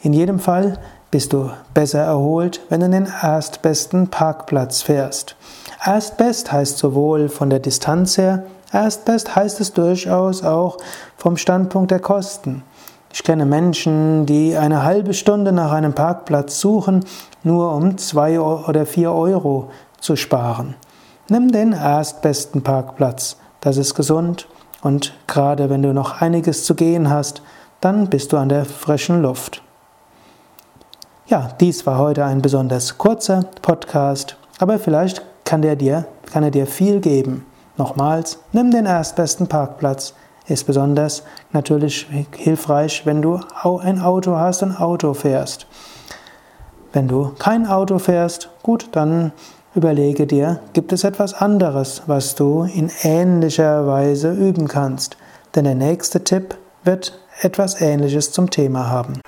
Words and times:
In 0.03 0.13
jedem 0.13 0.39
Fall 0.39 0.79
bist 1.11 1.33
du 1.33 1.49
besser 1.73 2.01
erholt, 2.01 2.61
wenn 2.69 2.81
du 2.81 2.91
den 2.91 3.09
erstbesten 3.23 4.09
Parkplatz 4.09 4.83
fährst. 4.83 5.35
Erstbest 5.83 6.53
heißt 6.53 6.77
sowohl 6.77 7.31
von 7.31 7.49
der 7.49 7.61
Distanz 7.61 8.19
her, 8.19 8.43
erstbest 8.71 9.35
heißt 9.35 9.63
es 9.63 9.73
durchaus 9.73 10.45
auch 10.45 10.77
vom 11.17 11.39
Standpunkt 11.39 11.91
der 11.91 12.01
Kosten. 12.01 12.63
Ich 13.13 13.23
kenne 13.23 13.47
Menschen, 13.47 14.27
die 14.27 14.57
eine 14.57 14.83
halbe 14.83 15.15
Stunde 15.15 15.53
nach 15.53 15.73
einem 15.73 15.95
Parkplatz 15.95 16.61
suchen, 16.61 17.05
nur 17.43 17.73
um 17.73 17.97
zwei 17.99 18.39
oder 18.41 18.87
vier 18.87 19.13
Euro 19.13 19.71
zu 20.01 20.17
sparen. 20.17 20.75
Nimm 21.29 21.51
den 21.51 21.73
erstbesten 21.73 22.63
Parkplatz. 22.63 23.37
Das 23.61 23.77
ist 23.77 23.95
gesund 23.95 24.49
und 24.83 25.15
gerade 25.27 25.71
wenn 25.71 25.83
du 25.83 25.93
noch 25.93 26.21
einiges 26.21 26.65
zu 26.65 26.75
gehen 26.75 27.11
hast, 27.11 27.43
dann 27.81 28.09
bist 28.09 28.33
du 28.33 28.37
an 28.37 28.49
der 28.49 28.65
frischen 28.65 29.23
Luft. 29.23 29.63
Ja, 31.27 31.49
dies 31.61 31.87
war 31.87 31.99
heute 31.99 32.25
ein 32.25 32.43
besonders 32.43 32.99
kurzer 32.99 33.45
Podcast, 33.63 34.37
aber 34.61 34.79
vielleicht 34.79 35.23
kann, 35.45 35.63
der 35.63 35.75
dir, 35.75 36.07
er 36.33 36.51
dir 36.51 36.67
viel 36.67 37.01
geben. 37.01 37.45
Nochmals, 37.77 38.39
nimm 38.53 38.71
den 38.71 38.87
erstbesten 38.87 39.49
Parkplatz 39.49 40.15
ist 40.49 40.65
besonders 40.65 41.23
natürlich 41.53 42.07
hilfreich, 42.37 43.05
wenn 43.05 43.23
du 43.23 43.41
ein 43.63 44.01
Auto 44.01 44.37
hast 44.37 44.63
und 44.63 44.81
Auto 44.81 45.15
fährst. 45.15 45.67
Wenn 46.93 47.09
du 47.09 47.33
kein 47.39 47.67
Auto 47.67 47.99
fährst, 47.99 48.51
gut, 48.63 48.89
dann 48.93 49.33
überlege 49.75 50.27
dir, 50.27 50.61
gibt 50.73 50.93
es 50.93 51.05
etwas 51.05 51.35
anderes, 51.35 52.03
was 52.07 52.35
du 52.35 52.63
in 52.63 52.91
ähnlicher 53.03 53.87
Weise 53.87 54.33
üben 54.33 54.69
kannst. 54.69 55.17
Denn 55.55 55.65
der 55.65 55.75
nächste 55.75 56.25
Tipp 56.25 56.57
wird 56.85 57.19
etwas 57.43 57.81
Ähnliches 57.81 58.33
zum 58.33 58.51
Thema 58.51 58.89
haben. 58.89 59.21